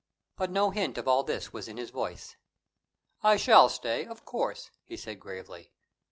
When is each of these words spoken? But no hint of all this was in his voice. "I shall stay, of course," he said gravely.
But 0.35 0.49
no 0.49 0.71
hint 0.71 0.97
of 0.97 1.07
all 1.07 1.21
this 1.21 1.53
was 1.53 1.67
in 1.67 1.77
his 1.77 1.91
voice. 1.91 2.35
"I 3.21 3.37
shall 3.37 3.69
stay, 3.69 4.03
of 4.03 4.25
course," 4.25 4.71
he 4.83 4.97
said 4.97 5.19
gravely. 5.19 5.71